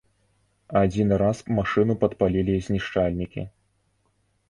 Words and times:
Адзін 0.81 1.13
раз 1.23 1.43
машыну 1.59 1.99
падпалілі 2.07 2.59
знішчальнікі. 2.71 3.49